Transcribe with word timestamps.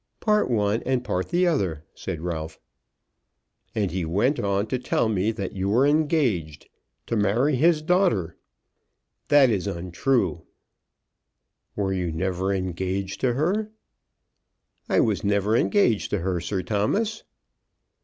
"Part 0.19 0.49
one 0.49 0.81
and 0.81 1.03
part 1.03 1.29
the 1.29 1.45
other," 1.45 1.83
said 1.93 2.21
Ralph. 2.21 2.59
"And 3.75 3.91
he 3.91 4.03
went 4.03 4.39
on 4.39 4.65
to 4.65 4.79
tell 4.79 5.07
me 5.07 5.31
that 5.31 5.51
you 5.53 5.69
were 5.69 5.85
engaged, 5.85 6.67
to 7.05 7.15
marry 7.15 7.55
his 7.55 7.83
daughter." 7.83 8.35
"That 9.27 9.51
is 9.51 9.67
untrue." 9.67 10.41
"Were 11.75 11.93
you 11.93 12.11
never 12.11 12.51
engaged 12.51 13.21
to 13.21 13.33
her?" 13.33 13.69
"I 14.89 15.01
was 15.01 15.23
never 15.23 15.55
engaged 15.55 16.09
to 16.09 16.21
her, 16.21 16.39
Sir 16.41 16.63
Thomas." 16.63 17.21